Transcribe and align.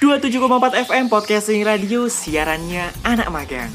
27,4 0.00 0.88
FM 0.88 1.12
Podcasting 1.12 1.60
Radio 1.60 2.08
Siarannya 2.08 2.88
anak 3.04 3.28
magang. 3.28 3.68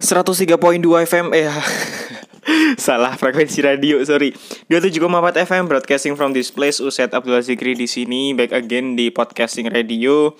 Seratus 0.00 0.40
tiga 0.40 0.56
poin 0.56 0.80
dua 0.80 1.04
FM 1.04 1.28
eh 1.36 1.44
salah 2.80 3.20
frekuensi 3.20 3.60
radio 3.60 4.00
sorry. 4.00 4.32
27,4 4.72 5.44
FM 5.44 5.68
broadcasting 5.68 6.16
from 6.16 6.32
this 6.32 6.48
place. 6.48 6.80
Uset 6.80 7.12
Abdul 7.12 7.44
Zikri 7.44 7.76
di 7.76 7.84
sini 7.84 8.32
back 8.32 8.56
again 8.56 8.96
di 8.96 9.12
podcasting 9.12 9.68
radio 9.68 10.32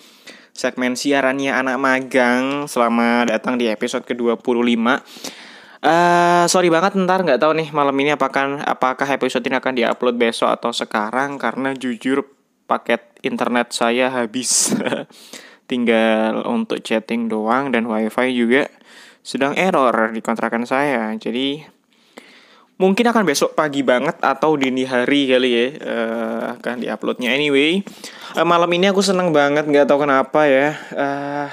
segmen 0.57 0.97
siarannya 0.97 1.53
anak 1.53 1.77
magang 1.77 2.65
Selamat 2.65 3.29
datang 3.29 3.61
di 3.61 3.69
episode 3.69 4.09
ke-25 4.09 4.41
uh, 4.41 4.97
Sorry 6.49 6.73
banget 6.73 6.97
ntar 6.97 7.21
nggak 7.21 7.45
tahu 7.45 7.61
nih 7.61 7.69
malam 7.77 7.93
ini 8.01 8.17
apakah 8.17 8.65
apakah 8.65 9.05
episode 9.13 9.45
ini 9.45 9.61
akan 9.61 9.77
diupload 9.77 10.17
besok 10.17 10.49
atau 10.49 10.73
sekarang 10.73 11.37
Karena 11.37 11.77
jujur 11.77 12.25
paket 12.67 13.01
internet 13.23 13.71
saya 13.71 14.11
habis. 14.11 14.75
Tinggal 15.71 16.47
untuk 16.47 16.83
chatting 16.83 17.27
doang 17.27 17.75
dan 17.75 17.91
wifi 17.91 18.31
juga 18.35 18.71
sedang 19.27 19.59
error 19.59 20.15
di 20.15 20.23
kontrakan 20.23 20.63
saya. 20.63 21.11
Jadi 21.19 21.67
mungkin 22.77 23.09
akan 23.09 23.25
besok 23.25 23.57
pagi 23.57 23.81
banget 23.81 24.21
atau 24.21 24.53
dini 24.57 24.85
hari 24.85 25.29
kali 25.29 25.51
ya 25.53 25.67
uh, 25.81 26.41
akan 26.61 26.85
diuploadnya. 26.85 27.33
Anyway 27.33 27.81
uh, 28.37 28.45
malam 28.45 28.69
ini 28.77 28.93
aku 28.93 29.01
seneng 29.01 29.33
banget 29.33 29.65
nggak 29.65 29.89
tahu 29.89 30.05
kenapa 30.05 30.45
ya. 30.45 30.77
Uh, 30.93 31.49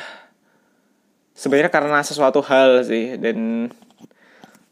sebenarnya 1.33 1.71
karena 1.71 1.99
sesuatu 2.03 2.43
hal 2.43 2.83
sih 2.83 3.15
dan 3.15 3.71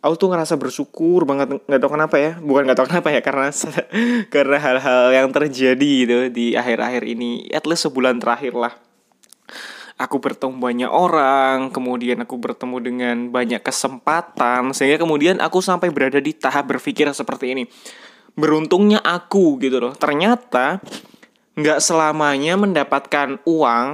aku 0.04 0.14
tuh 0.20 0.28
ngerasa 0.36 0.60
bersyukur 0.60 1.24
banget. 1.24 1.56
Nggak 1.64 1.82
tahu 1.82 1.92
kenapa 1.96 2.16
ya 2.20 2.32
bukan 2.44 2.68
nggak 2.68 2.78
tahu 2.84 2.88
kenapa 2.92 3.10
ya 3.16 3.22
karena 3.24 3.48
karena 4.36 4.58
hal-hal 4.60 5.04
yang 5.16 5.28
terjadi 5.32 5.92
gitu 6.04 6.18
di 6.28 6.60
akhir-akhir 6.60 7.04
ini 7.08 7.48
at 7.56 7.64
least 7.64 7.88
sebulan 7.88 8.20
terakhir 8.20 8.60
lah 8.60 8.76
aku 10.02 10.18
bertemu 10.18 10.58
banyak 10.58 10.90
orang, 10.90 11.70
kemudian 11.70 12.26
aku 12.26 12.42
bertemu 12.42 12.78
dengan 12.82 13.18
banyak 13.30 13.62
kesempatan, 13.62 14.74
sehingga 14.74 14.98
kemudian 14.98 15.38
aku 15.38 15.62
sampai 15.62 15.94
berada 15.94 16.18
di 16.18 16.34
tahap 16.34 16.74
berpikir 16.74 17.06
seperti 17.14 17.54
ini. 17.54 17.64
Beruntungnya 18.34 18.98
aku 19.06 19.62
gitu 19.62 19.78
loh. 19.78 19.94
Ternyata 19.94 20.82
nggak 21.54 21.80
selamanya 21.84 22.58
mendapatkan 22.58 23.38
uang, 23.46 23.88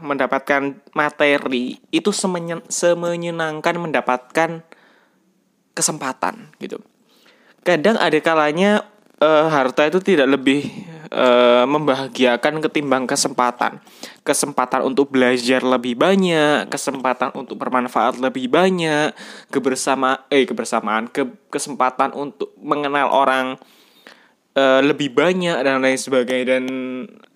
mendapatkan 0.00 0.80
materi 0.96 1.76
itu 1.92 2.10
semenyen 2.10 2.64
semenyenangkan 2.72 3.76
mendapatkan 3.76 4.64
kesempatan 5.76 6.56
gitu. 6.56 6.80
Kadang 7.62 8.00
ada 8.00 8.18
kalanya 8.18 8.88
uh, 9.22 9.46
harta 9.46 9.86
itu 9.86 10.02
tidak 10.02 10.26
lebih 10.34 10.66
uh, 11.14 11.62
membahagiakan 11.64 12.58
ketimbang 12.66 13.06
kesempatan. 13.06 13.78
Kesempatan 14.26 14.82
untuk 14.82 15.14
belajar 15.14 15.62
lebih 15.62 15.94
banyak, 15.94 16.66
kesempatan 16.66 17.30
untuk 17.38 17.54
bermanfaat 17.62 18.18
lebih 18.18 18.50
banyak, 18.50 19.14
kebersama 19.54 20.26
eh 20.26 20.42
kebersamaan, 20.42 21.06
ke, 21.06 21.30
kesempatan 21.48 22.10
untuk 22.18 22.50
mengenal 22.58 23.14
orang 23.14 23.46
uh, 24.58 24.80
lebih 24.82 25.14
banyak 25.14 25.62
dan 25.62 25.78
lain 25.78 25.98
sebagainya 25.98 26.58
dan 26.58 26.64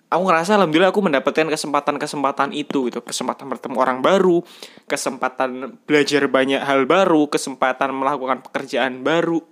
aku 0.07 0.23
ngerasa 0.23 0.55
alhamdulillah 0.55 0.91
aku 0.95 1.03
mendapatkan 1.03 1.47
kesempatan-kesempatan 1.51 2.55
itu 2.55 2.87
gitu 2.87 3.03
kesempatan 3.03 3.51
bertemu 3.51 3.75
orang 3.75 3.99
baru 3.99 4.39
kesempatan 4.87 5.75
belajar 5.83 6.23
banyak 6.31 6.63
hal 6.63 6.87
baru 6.87 7.27
kesempatan 7.27 7.91
melakukan 7.91 8.39
pekerjaan 8.39 9.03
baru 9.03 9.43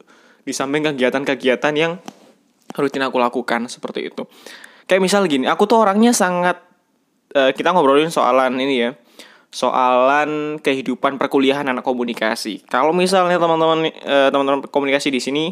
di 0.47 0.53
samping 0.56 0.88
kegiatan-kegiatan 0.94 1.73
yang 1.75 2.00
rutin 2.75 3.03
aku 3.03 3.18
lakukan 3.19 3.68
seperti 3.72 4.12
itu. 4.12 4.24
Kayak 4.86 5.02
misal 5.02 5.25
gini, 5.25 5.50
aku 5.50 5.66
tuh 5.66 5.81
orangnya 5.81 6.13
sangat 6.13 6.62
uh, 7.34 7.52
kita 7.52 7.74
ngobrolin 7.74 8.13
soalan 8.13 8.56
ini 8.62 8.75
ya. 8.86 8.91
Soalan 9.50 10.59
kehidupan 10.59 11.16
perkuliahan 11.16 11.66
anak 11.66 11.88
komunikasi. 11.88 12.68
Kalau 12.68 12.91
misalnya 12.91 13.40
teman-teman 13.40 13.88
uh, 14.03 14.30
teman-teman 14.30 14.68
komunikasi 14.68 15.09
di 15.09 15.24
sini 15.24 15.46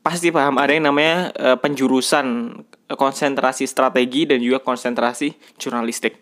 pasti 0.00 0.32
paham 0.32 0.56
ada 0.56 0.72
yang 0.72 0.88
namanya 0.88 1.32
uh, 1.36 1.56
penjurusan 1.60 2.56
konsentrasi 2.90 3.68
strategi 3.68 4.28
dan 4.28 4.40
juga 4.40 4.60
konsentrasi 4.60 5.36
jurnalistik. 5.60 6.20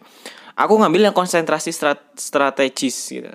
Aku 0.59 0.75
ngambil 0.79 1.11
yang 1.11 1.17
konsentrasi 1.17 1.71
strat 1.71 2.19
strategis 2.19 2.97
gitu. 3.15 3.31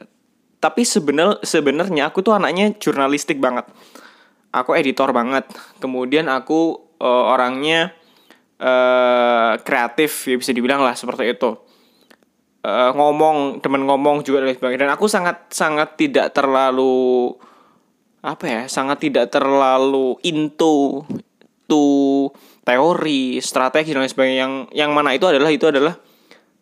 Tapi 0.60 0.84
sebenarnya 0.84 1.40
sebenarnya 1.44 2.04
aku 2.12 2.20
tuh 2.24 2.36
anaknya 2.36 2.76
jurnalistik 2.76 3.40
banget. 3.40 3.68
Aku 4.52 4.76
editor 4.76 5.12
banget. 5.16 5.48
Kemudian 5.80 6.28
aku 6.28 6.83
uh, 7.04 7.24
orangnya 7.36 7.92
uh, 8.64 9.60
kreatif 9.60 10.32
ya 10.32 10.40
bisa 10.40 10.56
dibilang 10.56 10.80
lah 10.80 10.96
seperti 10.96 11.36
itu. 11.36 11.52
Uh, 12.64 12.96
ngomong 12.96 13.60
temen 13.60 13.84
ngomong 13.84 14.24
juga 14.24 14.48
dan 14.48 14.56
sebagainya. 14.56 14.88
Dan 14.88 14.92
aku 14.96 15.12
sangat 15.12 15.52
sangat 15.52 16.00
tidak 16.00 16.32
terlalu 16.32 17.36
apa 18.24 18.46
ya 18.48 18.62
sangat 18.72 19.04
tidak 19.04 19.36
terlalu 19.36 20.16
into 20.24 21.04
to 21.68 22.32
teori 22.64 23.44
strategi 23.44 23.92
dan 23.92 24.08
lain 24.08 24.12
sebagainya. 24.12 24.40
Yang 24.48 24.54
yang 24.72 24.92
mana 24.96 25.12
itu 25.12 25.28
adalah 25.28 25.52
itu 25.52 25.68
adalah 25.68 26.00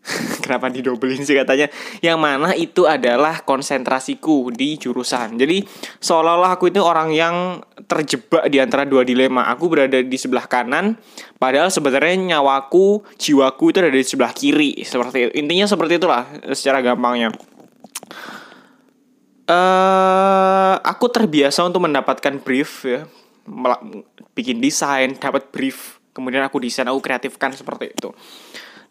Kenapa 0.44 0.74
didobelin 0.74 1.22
sih 1.22 1.38
katanya? 1.38 1.70
Yang 2.02 2.18
mana 2.18 2.50
itu 2.58 2.90
adalah 2.90 3.46
konsentrasiku 3.46 4.50
di 4.50 4.76
jurusan. 4.82 5.38
Jadi 5.38 5.62
seolah-olah 6.02 6.58
aku 6.58 6.74
itu 6.74 6.82
orang 6.82 7.14
yang 7.14 7.62
terjebak 7.86 8.50
di 8.50 8.58
antara 8.58 8.84
dua 8.84 9.06
dilema. 9.06 9.46
Aku 9.54 9.70
berada 9.70 10.02
di 10.02 10.18
sebelah 10.18 10.50
kanan, 10.50 10.98
padahal 11.38 11.70
sebenarnya 11.70 12.38
nyawaku, 12.38 13.06
jiwaku 13.22 13.64
itu 13.70 13.78
ada 13.78 13.94
di 13.94 14.02
sebelah 14.02 14.34
kiri. 14.34 14.82
Seperti 14.82 15.30
itu. 15.30 15.32
Intinya 15.38 15.66
seperti 15.70 16.02
itulah 16.02 16.26
secara 16.58 16.82
gampangnya. 16.82 17.30
Uh, 19.52 20.80
aku 20.82 21.12
terbiasa 21.12 21.68
untuk 21.68 21.84
mendapatkan 21.84 22.40
brief 22.40 22.88
ya, 22.88 23.04
bikin 24.32 24.64
desain, 24.64 25.12
dapat 25.20 25.52
brief, 25.52 26.00
kemudian 26.16 26.40
aku 26.46 26.64
desain, 26.64 26.88
aku 26.88 27.04
kreatifkan 27.04 27.52
seperti 27.52 27.92
itu. 27.92 28.16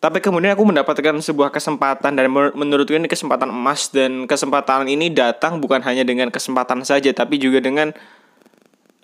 Tapi 0.01 0.25
kemudian 0.25 0.57
aku 0.57 0.65
mendapatkan 0.65 1.13
sebuah 1.21 1.53
kesempatan 1.53 2.17
dan 2.17 2.33
menurutku 2.33 2.97
ini 2.97 3.05
kesempatan 3.05 3.53
emas 3.53 3.93
dan 3.93 4.25
kesempatan 4.25 4.89
ini 4.89 5.13
datang 5.13 5.61
bukan 5.61 5.85
hanya 5.85 6.09
dengan 6.09 6.33
kesempatan 6.33 6.81
saja 6.89 7.13
tapi 7.13 7.37
juga 7.37 7.61
dengan 7.61 7.93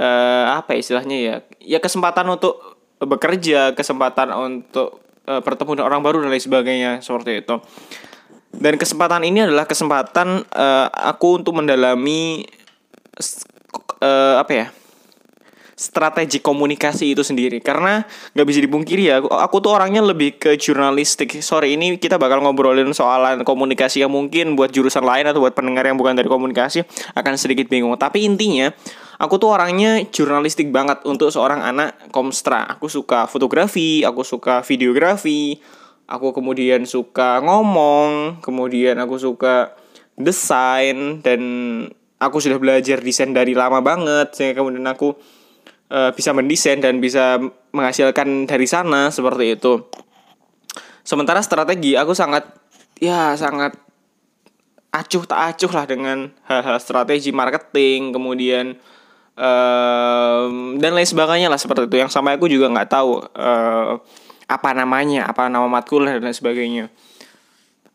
uh, 0.01 0.45
apa 0.57 0.73
ya 0.73 0.81
istilahnya 0.81 1.17
ya 1.21 1.35
ya 1.61 1.79
kesempatan 1.85 2.25
untuk 2.33 2.81
bekerja, 2.97 3.77
kesempatan 3.77 4.33
untuk 4.33 5.05
uh, 5.29 5.45
bertemu 5.45 5.77
dengan 5.77 5.87
orang 5.93 6.01
baru 6.01 6.25
dan 6.25 6.33
lain 6.33 6.41
sebagainya 6.41 6.91
seperti 7.05 7.45
itu. 7.45 7.61
Dan 8.57 8.81
kesempatan 8.81 9.21
ini 9.21 9.45
adalah 9.45 9.69
kesempatan 9.69 10.49
uh, 10.49 10.89
aku 10.89 11.45
untuk 11.45 11.53
mendalami 11.61 12.49
uh, 14.01 14.41
apa 14.41 14.53
ya? 14.57 14.67
Strategi 15.77 16.41
komunikasi 16.41 17.13
itu 17.13 17.21
sendiri. 17.21 17.61
Karena 17.61 18.01
nggak 18.33 18.47
bisa 18.49 18.61
dipungkiri 18.65 19.03
ya 19.13 19.21
aku, 19.21 19.29
aku 19.29 19.57
tuh 19.61 19.77
orangnya 19.77 20.01
lebih 20.01 20.41
ke 20.41 20.57
jurnalistik. 20.57 21.39
Sorry 21.45 21.77
ini 21.77 22.01
kita 22.01 22.17
bakal 22.17 22.41
ngobrolin 22.41 22.91
soalan 22.97 23.45
komunikasi 23.45 24.01
yang 24.03 24.11
mungkin 24.11 24.57
buat 24.57 24.73
jurusan 24.73 25.05
lain 25.05 25.29
atau 25.29 25.45
buat 25.45 25.53
pendengar 25.53 25.85
yang 25.85 26.01
bukan 26.01 26.17
dari 26.17 26.27
komunikasi 26.27 26.83
akan 27.13 27.37
sedikit 27.37 27.69
bingung. 27.69 27.93
Tapi 28.01 28.25
intinya 28.25 28.73
aku 29.21 29.37
tuh 29.37 29.53
orangnya 29.53 30.01
jurnalistik 30.09 30.73
banget 30.73 31.05
untuk 31.05 31.29
seorang 31.29 31.61
anak 31.61 32.09
komstra. 32.09 32.65
Aku 32.73 32.89
suka 32.89 33.29
fotografi 33.29 34.01
aku 34.01 34.25
suka 34.25 34.65
videografi 34.65 35.61
aku 36.07 36.31
kemudian 36.31 36.87
suka 36.87 37.43
ngomong 37.43 38.39
kemudian 38.41 38.95
aku 39.03 39.19
suka 39.19 39.75
desain 40.17 41.21
dan 41.21 41.43
aku 42.17 42.39
sudah 42.41 42.57
belajar 42.57 43.03
desain 43.03 43.35
dari 43.35 43.53
lama 43.53 43.83
banget 43.83 44.33
sehingga 44.33 44.63
kemudian 44.63 44.87
aku 44.87 45.19
uh, 45.91 46.11
bisa 46.15 46.31
mendesain 46.37 46.79
dan 46.79 46.99
bisa 46.99 47.39
menghasilkan 47.75 48.49
dari 48.49 48.67
sana 48.67 49.11
seperti 49.11 49.59
itu. 49.59 49.87
Sementara 51.07 51.39
strategi 51.43 51.95
aku 51.95 52.15
sangat 52.15 52.47
ya 52.99 53.37
sangat 53.39 53.79
acuh 54.91 55.29
tak 55.29 55.41
acuh 55.55 55.73
lah 55.77 55.85
dengan 55.85 56.19
hal-hal 56.49 56.81
strategi 56.81 57.31
marketing 57.31 58.17
kemudian 58.17 58.81
um, 59.37 60.81
dan 60.81 60.97
lain 60.97 61.05
sebagainya 61.05 61.53
lah 61.53 61.61
seperti 61.61 61.85
itu 61.85 61.97
yang 62.01 62.09
sama 62.09 62.33
aku 62.33 62.49
juga 62.49 62.73
nggak 62.73 62.89
tahu 62.89 63.21
uh, 63.21 64.01
apa 64.49 64.71
namanya 64.73 65.29
apa 65.29 65.53
nama 65.53 65.69
matkul 65.69 66.09
dan 66.09 66.25
lain 66.25 66.33
sebagainya 66.33 66.89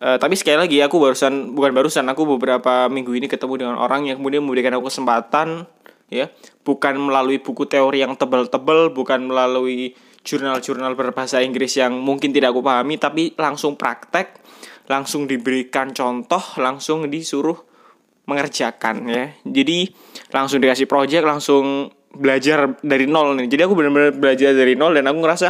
Uh, 0.02 0.18
tapi 0.18 0.34
sekali 0.34 0.58
lagi 0.58 0.82
aku 0.82 0.98
barusan 0.98 1.54
bukan 1.54 1.78
barusan 1.78 2.02
aku 2.10 2.26
beberapa 2.26 2.90
minggu 2.90 3.14
ini 3.14 3.30
ketemu 3.30 3.54
dengan 3.62 3.76
orang 3.78 4.10
yang 4.10 4.18
kemudian 4.18 4.42
memberikan 4.42 4.74
aku 4.74 4.90
kesempatan 4.90 5.70
ya. 6.12 6.30
Bukan 6.62 7.00
melalui 7.00 7.40
buku 7.40 7.66
teori 7.66 8.04
yang 8.04 8.20
tebal-tebal 8.20 8.92
bukan 8.92 9.26
melalui 9.26 9.96
jurnal-jurnal 10.22 10.94
berbahasa 10.94 11.42
Inggris 11.42 11.74
yang 11.80 11.98
mungkin 11.98 12.30
tidak 12.30 12.54
aku 12.54 12.62
pahami 12.62 13.02
tapi 13.02 13.34
langsung 13.40 13.74
praktek 13.74 14.38
langsung 14.86 15.26
diberikan 15.26 15.96
contoh 15.96 16.62
langsung 16.62 17.10
disuruh 17.10 17.58
mengerjakan 18.30 19.08
ya. 19.10 19.26
Jadi 19.42 19.90
langsung 20.30 20.62
dikasih 20.62 20.86
project 20.86 21.26
langsung 21.26 21.90
belajar 22.12 22.76
dari 22.84 23.08
nol 23.08 23.40
nih. 23.40 23.48
Jadi 23.50 23.62
aku 23.66 23.74
benar-benar 23.74 24.12
belajar 24.14 24.52
dari 24.54 24.76
nol 24.78 24.94
dan 24.94 25.10
aku 25.10 25.18
ngerasa 25.24 25.48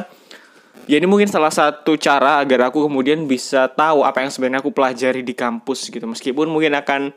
ya 0.87 0.95
ini 0.97 1.07
mungkin 1.09 1.27
salah 1.27 1.51
satu 1.51 1.97
cara 1.99 2.41
agar 2.41 2.71
aku 2.71 2.87
kemudian 2.87 3.25
bisa 3.27 3.69
tahu 3.69 4.05
apa 4.05 4.23
yang 4.23 4.31
sebenarnya 4.31 4.59
aku 4.63 4.71
pelajari 4.71 5.21
di 5.25 5.33
kampus 5.35 5.89
gitu. 5.89 6.05
Meskipun 6.05 6.47
mungkin 6.47 6.77
akan 6.77 7.11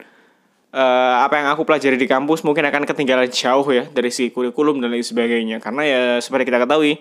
uh, 0.75 1.23
apa 1.23 1.39
yang 1.39 1.49
aku 1.55 1.63
pelajari 1.63 1.95
di 1.95 2.11
kampus 2.11 2.43
mungkin 2.43 2.67
akan 2.67 2.83
ketinggalan 2.83 3.31
jauh 3.31 3.65
ya 3.71 3.87
dari 3.87 4.11
si 4.11 4.35
kurikulum 4.35 4.83
dan 4.83 4.91
lain 4.91 5.07
sebagainya 5.07 5.63
karena 5.63 5.83
ya 5.87 6.03
seperti 6.19 6.51
kita 6.51 6.67
ketahui 6.67 6.99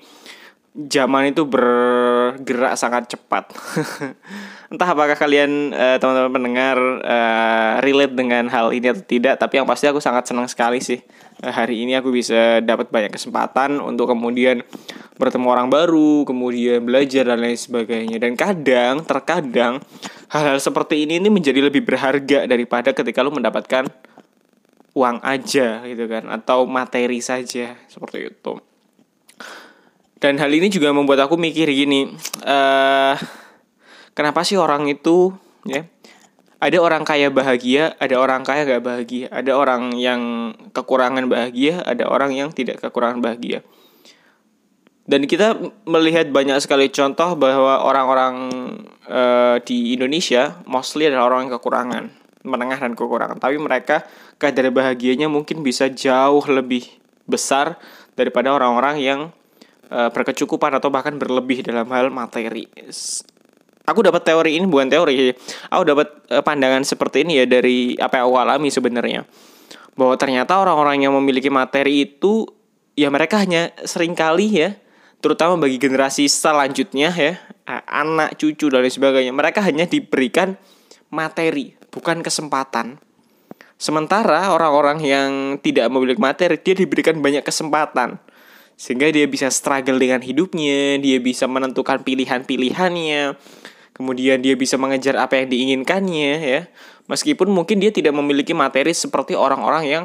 zaman 0.74 1.30
itu 1.30 1.46
bergerak 1.46 2.74
sangat 2.74 3.14
cepat. 3.14 3.54
Entah 4.74 4.90
apakah 4.90 5.14
kalian 5.14 5.70
uh, 5.70 6.02
teman-teman 6.02 6.34
pendengar 6.34 6.78
uh, 7.06 7.78
relate 7.86 8.18
dengan 8.18 8.50
hal 8.50 8.74
ini 8.74 8.90
atau 8.90 9.06
tidak, 9.06 9.38
tapi 9.38 9.62
yang 9.62 9.70
pasti 9.70 9.86
aku 9.86 10.02
sangat 10.02 10.26
senang 10.26 10.50
sekali 10.50 10.82
sih 10.82 10.98
uh, 11.46 11.54
hari 11.54 11.86
ini 11.86 11.94
aku 11.94 12.10
bisa 12.10 12.58
dapat 12.58 12.90
banyak 12.90 13.14
kesempatan 13.14 13.78
untuk 13.78 14.10
kemudian 14.10 14.66
bertemu 15.22 15.46
orang 15.46 15.70
baru, 15.70 16.26
kemudian 16.26 16.82
belajar 16.82 17.22
dan 17.22 17.46
lain 17.46 17.54
sebagainya. 17.54 18.18
Dan 18.18 18.34
kadang, 18.34 19.06
terkadang 19.06 19.78
hal-hal 20.34 20.58
seperti 20.58 21.06
ini 21.06 21.22
ini 21.22 21.30
menjadi 21.30 21.62
lebih 21.62 21.86
berharga 21.86 22.50
daripada 22.50 22.98
ketika 22.98 23.22
lu 23.22 23.30
mendapatkan 23.30 23.86
uang 24.98 25.22
aja 25.22 25.86
gitu 25.86 26.06
kan 26.06 26.30
atau 26.30 26.66
materi 26.70 27.22
saja 27.22 27.78
seperti 27.90 28.30
itu 28.30 28.54
dan 30.22 30.38
hal 30.38 30.54
ini 30.54 30.70
juga 30.70 30.94
membuat 30.94 31.26
aku 31.26 31.36
mikir 31.36 31.66
gini 31.74 32.14
uh, 32.46 33.18
kenapa 34.14 34.46
sih 34.48 34.58
orang 34.58 34.90
itu 34.90 35.34
ya 35.68 35.86
ada 36.64 36.78
orang 36.80 37.04
kaya 37.04 37.28
bahagia 37.28 38.00
ada 38.00 38.16
orang 38.16 38.48
kaya 38.48 38.64
gak 38.64 38.84
bahagia? 38.88 39.28
Ada 39.30 39.52
orang 39.52 39.92
yang 40.00 40.54
kekurangan 40.72 41.28
bahagia 41.28 41.84
ada 41.84 42.08
orang 42.08 42.32
yang 42.32 42.50
tidak 42.56 42.80
kekurangan 42.80 43.20
bahagia. 43.20 43.62
Dan 45.04 45.28
kita 45.28 45.60
melihat 45.84 46.32
banyak 46.32 46.64
sekali 46.64 46.88
contoh 46.88 47.36
bahwa 47.36 47.84
orang-orang 47.84 48.36
uh, 49.12 49.60
di 49.60 49.92
Indonesia 49.92 50.64
mostly 50.64 51.12
adalah 51.12 51.28
orang 51.28 51.52
yang 51.52 51.60
kekurangan 51.60 52.04
menengah 52.48 52.80
dan 52.80 52.96
kekurangan. 52.96 53.36
Tapi 53.40 53.60
mereka 53.60 54.08
kadar 54.40 54.72
bahagianya 54.72 55.28
mungkin 55.28 55.60
bisa 55.60 55.92
jauh 55.92 56.44
lebih 56.48 56.88
besar 57.28 57.80
daripada 58.16 58.56
orang-orang 58.56 58.96
yang 59.04 59.20
uh, 59.92 60.08
berkecukupan 60.12 60.72
atau 60.80 60.88
bahkan 60.88 61.16
berlebih 61.20 61.68
dalam 61.68 61.88
hal 61.92 62.08
materi. 62.08 62.68
Aku 63.84 64.00
dapat 64.00 64.24
teori 64.24 64.56
ini 64.56 64.64
bukan 64.64 64.88
teori, 64.88 65.36
aku 65.68 65.84
dapat 65.84 66.08
uh, 66.32 66.40
pandangan 66.40 66.88
seperti 66.88 67.28
ini 67.28 67.44
ya 67.44 67.46
dari 67.46 68.00
apa 68.00 68.24
yang 68.24 68.32
aku 68.32 68.38
alami 68.40 68.70
sebenarnya. 68.72 69.28
Bahwa 70.00 70.16
ternyata 70.16 70.56
orang-orang 70.56 71.04
yang 71.04 71.14
memiliki 71.20 71.52
materi 71.52 72.08
itu 72.08 72.48
ya 72.96 73.12
mereka 73.12 73.44
hanya 73.44 73.76
sering 73.84 74.16
kali 74.16 74.48
ya 74.50 74.70
terutama 75.24 75.56
bagi 75.56 75.80
generasi 75.80 76.28
selanjutnya 76.28 77.10
ya 77.16 77.40
anak 77.88 78.36
cucu 78.36 78.68
dan 78.68 78.84
lain 78.84 78.92
sebagainya 78.92 79.32
mereka 79.32 79.64
hanya 79.64 79.88
diberikan 79.88 80.60
materi 81.08 81.78
bukan 81.94 82.26
kesempatan. 82.26 83.00
Sementara 83.78 84.52
orang-orang 84.52 85.00
yang 85.04 85.30
tidak 85.60 85.92
memiliki 85.92 86.20
materi 86.20 86.56
dia 86.60 86.76
diberikan 86.76 87.20
banyak 87.20 87.44
kesempatan. 87.44 88.20
Sehingga 88.74 89.14
dia 89.14 89.30
bisa 89.30 89.54
struggle 89.54 90.02
dengan 90.02 90.26
hidupnya, 90.26 90.98
dia 90.98 91.22
bisa 91.22 91.46
menentukan 91.46 92.02
pilihan-pilihannya, 92.02 93.38
kemudian 93.94 94.42
dia 94.42 94.58
bisa 94.58 94.76
mengejar 94.76 95.16
apa 95.22 95.40
yang 95.40 95.48
diinginkannya 95.54 96.36
ya. 96.42 96.62
Meskipun 97.08 97.52
mungkin 97.52 97.80
dia 97.80 97.94
tidak 97.94 98.16
memiliki 98.16 98.52
materi 98.52 98.92
seperti 98.92 99.38
orang-orang 99.38 99.84
yang 99.86 100.04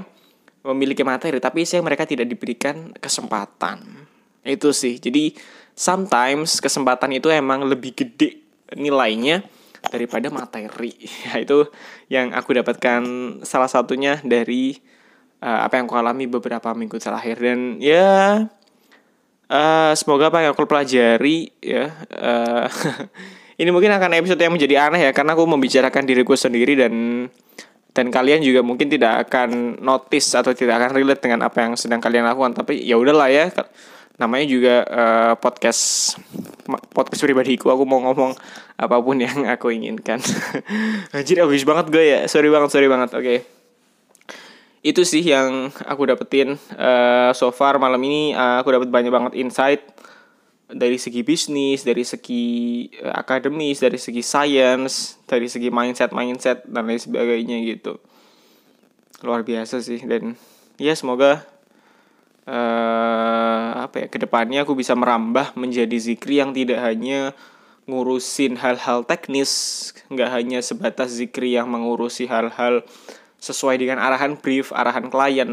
memiliki 0.67 1.07
materi, 1.07 1.39
tapi 1.41 1.65
saya 1.65 1.81
mereka 1.81 2.05
tidak 2.05 2.29
diberikan 2.29 2.93
kesempatan. 2.99 4.05
Itu 4.45 4.75
sih. 4.77 5.01
Jadi 5.01 5.33
sometimes 5.73 6.59
kesempatan 6.59 7.15
itu 7.17 7.31
emang 7.31 7.65
lebih 7.65 7.95
gede 7.95 8.43
nilainya 8.75 9.47
daripada 9.89 10.29
materi. 10.29 10.93
Ya, 11.29 11.41
itu 11.41 11.71
yang 12.11 12.35
aku 12.35 12.59
dapatkan 12.59 13.03
salah 13.47 13.71
satunya 13.71 14.19
dari 14.27 14.77
uh, 15.43 15.65
apa 15.65 15.79
yang 15.79 15.87
aku 15.87 15.97
alami 15.97 16.27
beberapa 16.27 16.75
minggu 16.75 16.99
terakhir 16.99 17.39
dan 17.39 17.79
ya 17.81 18.47
Uh, 19.49 19.97
semoga 19.97 20.29
apa 20.29 20.45
yang 20.45 20.53
aku 20.53 20.69
pelajari 20.69 21.49
ya 21.65 21.89
uh, 22.21 22.69
ini 23.59 23.71
mungkin 23.75 23.91
akan 23.91 24.15
episode 24.15 24.39
yang 24.39 24.55
menjadi 24.55 24.87
aneh 24.87 25.11
ya 25.11 25.13
karena 25.13 25.35
aku 25.35 25.45
membicarakan 25.45 26.07
diriku 26.07 26.39
sendiri 26.39 26.79
dan 26.79 27.27
dan 27.91 28.15
kalian 28.15 28.39
juga 28.47 28.63
mungkin 28.63 28.87
tidak 28.87 29.27
akan 29.27 29.83
notice 29.83 30.39
atau 30.39 30.55
tidak 30.55 30.79
akan 30.79 30.95
relate 30.95 31.19
dengan 31.19 31.43
apa 31.43 31.67
yang 31.67 31.75
sedang 31.75 31.99
kalian 31.99 32.23
lakukan. 32.31 32.55
Tapi 32.55 32.87
ya 32.87 32.95
udahlah 32.95 33.27
ya 33.27 33.51
namanya 34.19 34.47
juga 34.47 34.75
uh, 34.87 35.35
podcast 35.35 36.15
podcast 36.95 37.19
pribadiku. 37.19 37.75
Aku 37.75 37.83
mau 37.83 37.99
ngomong 38.07 38.39
apa 38.79 38.97
pun 39.03 39.19
yang 39.19 39.43
aku 39.51 39.75
inginkan. 39.75 40.23
Anjir 41.17 41.43
habis 41.43 41.67
banget 41.67 41.91
gue 41.91 42.05
ya. 42.07 42.19
Sorry 42.31 42.47
banget 42.47 42.71
sorry 42.71 42.87
banget. 42.87 43.11
Oke. 43.19 43.27
Okay 43.27 43.39
itu 44.79 45.03
sih 45.03 45.27
yang 45.27 45.75
aku 45.85 46.07
dapetin 46.07 46.55
uh, 46.79 47.35
so 47.35 47.51
far 47.51 47.83
malam 47.83 47.99
ini. 48.07 48.31
Uh, 48.33 48.63
aku 48.63 48.71
dapat 48.71 48.89
banyak 48.89 49.11
banget 49.11 49.33
insight 49.35 49.83
dari 50.69 51.01
segi 51.01 51.25
bisnis, 51.25 51.81
dari 51.85 52.05
segi 52.05 52.85
uh, 53.01 53.17
akademis, 53.17 53.81
dari 53.81 53.97
segi 53.97 54.21
science, 54.21 55.17
dari 55.25 55.49
segi 55.49 55.73
mindset 55.73 56.13
mindset 56.13 56.69
dan 56.69 56.85
lain 56.85 57.01
sebagainya 57.01 57.57
gitu. 57.65 57.97
Luar 59.25 59.43
biasa 59.43 59.81
sih 59.81 60.05
dan 60.05 60.37
ya 60.77 60.93
semoga 60.93 61.43
uh, 62.45 63.71
apa 63.89 64.05
ya 64.05 64.07
ke 64.13 64.21
depannya 64.21 64.69
aku 64.69 64.77
bisa 64.77 64.93
merambah 64.93 65.57
menjadi 65.57 65.97
zikri 65.97 66.39
yang 66.39 66.53
tidak 66.53 66.85
hanya 66.85 67.33
ngurusin 67.89 68.61
hal-hal 68.61 69.09
teknis, 69.09 69.91
nggak 70.13 70.29
hanya 70.29 70.61
sebatas 70.61 71.17
zikri 71.17 71.57
yang 71.57 71.73
mengurusi 71.73 72.29
hal-hal 72.29 72.85
sesuai 73.39 73.79
dengan 73.79 74.03
arahan 74.03 74.35
brief, 74.35 74.75
arahan 74.75 75.15
klien, 75.15 75.51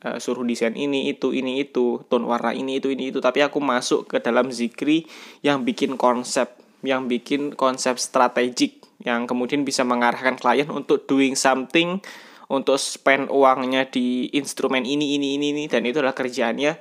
uh, 0.00 0.16
suruh 0.16 0.42
desain 0.42 0.72
ini, 0.72 1.12
itu, 1.12 1.36
ini, 1.36 1.60
itu, 1.60 2.00
tone 2.08 2.24
warna 2.24 2.56
ini, 2.56 2.80
itu, 2.80 2.88
ini, 2.88 3.12
itu. 3.12 3.20
Tapi 3.20 3.44
aku 3.44 3.60
masuk 3.60 4.08
ke 4.08 4.18
dalam 4.24 4.48
zikri 4.48 5.04
yang 5.44 5.60
bikin 5.60 6.00
konsep, 6.00 6.56
yang 6.80 7.04
bikin 7.06 7.52
konsep 7.52 8.00
strategik, 8.00 8.80
yang 9.04 9.28
kemudian 9.28 9.68
bisa 9.68 9.84
mengarahkan 9.84 10.40
klien 10.40 10.68
untuk 10.72 11.04
doing 11.04 11.36
something, 11.36 12.00
untuk 12.48 12.80
spend 12.80 13.28
uangnya 13.28 13.84
di 13.84 14.32
instrumen 14.32 14.88
ini, 14.88 15.20
ini, 15.20 15.36
ini, 15.36 15.52
ini, 15.52 15.64
dan 15.68 15.84
itu 15.84 16.00
adalah 16.00 16.16
kerjaannya 16.16 16.72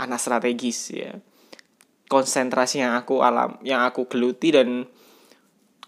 anak 0.00 0.20
strategis 0.22 0.94
ya. 0.94 1.12
Konsentrasi 2.08 2.80
yang 2.80 2.96
aku 2.96 3.20
alam, 3.20 3.60
yang 3.60 3.84
aku 3.84 4.08
geluti 4.08 4.56
dan 4.56 4.88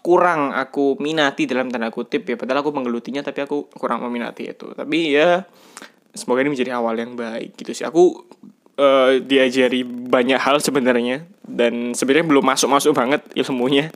kurang 0.01 0.51
aku 0.51 0.97
minati 0.97 1.45
dalam 1.45 1.69
tanda 1.69 1.93
kutip 1.93 2.25
ya. 2.25 2.35
Padahal 2.35 2.65
aku 2.65 2.73
menggelutinya 2.73 3.21
tapi 3.21 3.45
aku 3.45 3.69
kurang 3.77 4.01
meminati 4.01 4.49
itu. 4.49 4.73
Tapi 4.73 5.13
ya 5.13 5.45
semoga 6.11 6.43
ini 6.43 6.57
menjadi 6.57 6.75
awal 6.75 6.97
yang 6.97 7.13
baik 7.13 7.55
gitu 7.55 7.71
sih. 7.71 7.85
Aku 7.85 8.25
uh, 8.81 9.21
diajari 9.21 9.85
banyak 9.85 10.41
hal 10.41 10.59
sebenarnya. 10.59 11.25
Dan 11.45 11.93
sebenarnya 11.93 12.27
belum 12.27 12.45
masuk 12.45 12.69
masuk 12.69 12.91
banget 12.97 13.21
ilmunya. 13.37 13.93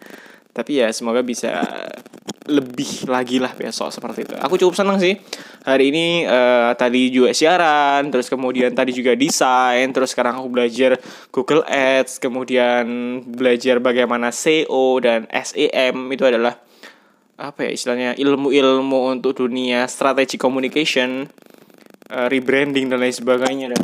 Tapi 0.56 0.80
ya 0.80 0.88
semoga 0.94 1.20
bisa 1.26 1.66
lebih 2.46 3.10
lagi 3.10 3.42
lah 3.42 3.54
besok 3.58 3.90
seperti 3.90 4.30
itu. 4.30 4.36
Aku 4.38 4.56
cukup 4.62 4.78
senang 4.78 5.02
sih 5.02 5.18
hari 5.66 5.90
ini 5.90 6.06
uh, 6.30 6.78
tadi 6.78 7.10
juga 7.10 7.34
siaran, 7.34 8.14
terus 8.14 8.30
kemudian 8.30 8.70
tadi 8.78 8.94
juga 8.94 9.18
desain, 9.18 9.90
terus 9.90 10.14
sekarang 10.14 10.38
aku 10.38 10.50
belajar 10.54 11.02
Google 11.34 11.66
Ads, 11.66 12.22
kemudian 12.22 12.86
belajar 13.26 13.82
bagaimana 13.82 14.30
SEO 14.30 15.02
dan 15.02 15.26
SEM 15.34 15.96
itu 16.14 16.24
adalah 16.26 16.62
apa 17.36 17.68
ya 17.68 17.72
istilahnya 17.76 18.12
ilmu-ilmu 18.16 19.12
untuk 19.18 19.42
dunia 19.42 19.90
strategi 19.90 20.38
communication, 20.38 21.26
uh, 22.14 22.28
rebranding 22.30 22.94
dan 22.94 23.02
lain 23.02 23.12
sebagainya 23.12 23.74
dan 23.74 23.82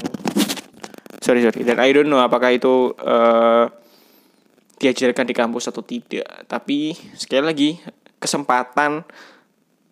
sorry 1.19 1.41
sorry 1.43 1.65
dan 1.65 1.81
I 1.81 1.91
don't 1.91 2.07
know 2.07 2.21
apakah 2.21 2.53
itu 2.53 2.93
uh, 3.01 3.67
diajarkan 4.81 5.29
di 5.29 5.35
kampus 5.37 5.69
atau 5.69 5.85
tidak. 5.85 6.25
Tapi 6.49 6.97
sekali 7.13 7.43
lagi 7.45 7.69
kesempatan 8.21 9.01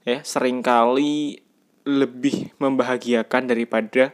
ya 0.05 0.21
sering 0.21 0.61
kali 0.61 1.41
lebih 1.89 2.53
membahagiakan 2.61 3.49
daripada 3.49 4.13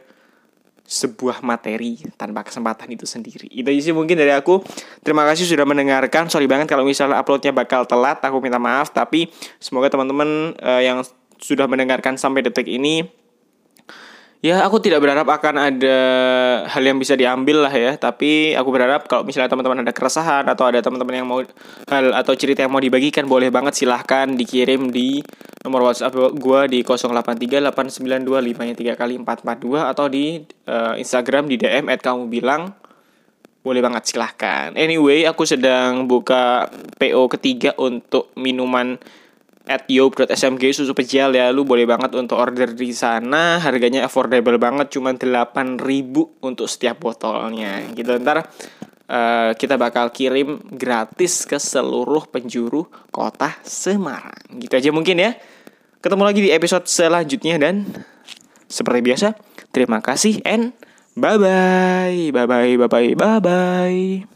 sebuah 0.86 1.42
materi 1.42 1.98
tanpa 2.14 2.46
kesempatan 2.46 2.86
itu 2.94 3.04
sendiri. 3.04 3.50
Itu 3.50 3.68
sih 3.82 3.90
mungkin 3.90 4.14
dari 4.14 4.30
aku. 4.30 4.62
Terima 5.02 5.26
kasih 5.26 5.44
sudah 5.44 5.66
mendengarkan. 5.66 6.30
Sorry 6.30 6.46
banget 6.46 6.70
kalau 6.70 6.86
misalnya 6.86 7.18
uploadnya 7.18 7.50
bakal 7.50 7.84
telat. 7.90 8.22
Aku 8.22 8.38
minta 8.38 8.62
maaf. 8.62 8.94
Tapi 8.94 9.26
semoga 9.58 9.90
teman-teman 9.90 10.54
uh, 10.62 10.78
yang 10.78 11.02
sudah 11.42 11.66
mendengarkan 11.66 12.14
sampai 12.14 12.46
detik 12.46 12.70
ini 12.70 13.02
Ya 14.46 14.62
aku 14.62 14.78
tidak 14.78 15.02
berharap 15.02 15.26
akan 15.26 15.58
ada 15.58 15.98
hal 16.70 16.82
yang 16.86 17.02
bisa 17.02 17.18
diambil 17.18 17.66
lah 17.66 17.74
ya. 17.74 17.98
Tapi 17.98 18.54
aku 18.54 18.70
berharap 18.70 19.10
kalau 19.10 19.26
misalnya 19.26 19.50
teman-teman 19.50 19.82
ada 19.82 19.90
keresahan 19.90 20.46
Atau 20.46 20.70
ada 20.70 20.78
teman-teman 20.78 21.18
yang 21.18 21.26
mau 21.26 21.42
hal 21.90 22.14
atau 22.14 22.30
cerita 22.38 22.62
yang 22.62 22.70
mau 22.70 22.78
dibagikan 22.78 23.26
Boleh 23.26 23.50
banget 23.50 23.74
silahkan 23.74 24.30
dikirim 24.30 24.94
di 24.94 25.18
nomor 25.66 25.90
whatsapp 25.90 26.14
gue 26.14 26.60
di 26.70 26.86
083892 26.86 28.94
kali 28.94 29.18
442 29.18 29.82
Atau 29.82 30.06
di 30.06 30.38
uh, 30.70 30.94
Instagram 30.94 31.50
di 31.50 31.58
DM 31.58 31.90
at 31.90 31.98
kamu 31.98 32.30
bilang. 32.30 32.70
Boleh 33.66 33.82
banget 33.82 34.14
silahkan. 34.14 34.70
Anyway 34.78 35.26
aku 35.26 35.42
sedang 35.42 36.06
buka 36.06 36.70
PO 37.02 37.26
ketiga 37.34 37.74
untuk 37.82 38.30
minuman 38.38 38.94
at 39.66 39.84
yo.smg 39.90 40.62
susu 40.70 40.94
pejal 40.94 41.34
ya 41.34 41.50
lu 41.50 41.66
boleh 41.66 41.84
banget 41.84 42.14
untuk 42.14 42.38
order 42.38 42.72
di 42.72 42.94
sana. 42.94 43.58
Harganya 43.58 44.06
affordable 44.06 44.56
banget 44.56 44.94
cuma 44.94 45.12
8000 45.12 45.82
untuk 46.42 46.66
setiap 46.70 47.02
botolnya. 47.02 47.82
Gitu 47.90 48.16
ntar 48.22 48.46
uh, 48.46 49.50
kita 49.58 49.74
bakal 49.74 50.14
kirim 50.14 50.62
gratis 50.70 51.44
ke 51.44 51.58
seluruh 51.58 52.30
penjuru 52.30 52.86
kota 53.10 53.52
Semarang. 53.66 54.38
Gitu 54.56 54.72
aja 54.72 54.90
mungkin 54.94 55.18
ya. 55.18 55.34
Ketemu 55.98 56.22
lagi 56.22 56.40
di 56.46 56.50
episode 56.54 56.86
selanjutnya 56.86 57.58
dan 57.58 57.82
seperti 58.66 59.00
biasa 59.02 59.28
terima 59.70 60.02
kasih 60.02 60.42
and 60.42 60.74
bye 61.14 61.38
bye 61.38 62.30
bye 62.34 62.46
bye 62.46 62.74
bye 62.74 62.88
bye 62.90 63.14
bye 63.14 63.40
bye 63.40 64.35